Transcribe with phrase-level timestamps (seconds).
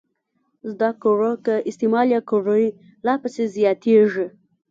[0.71, 2.65] زده کړه که استعمال یې کړئ
[3.05, 4.27] لا پسې زیاتېږي.